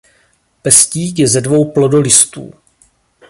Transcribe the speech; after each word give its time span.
Pestík 0.61 1.19
je 1.19 1.27
se 1.27 1.41
dvou 1.41 1.71
plodolistů. 1.71 2.53